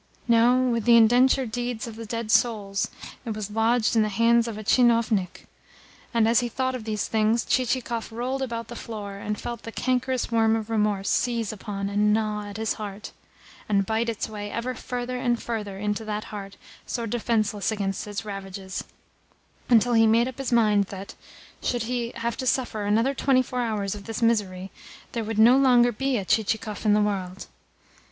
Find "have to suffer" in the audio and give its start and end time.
22.15-22.85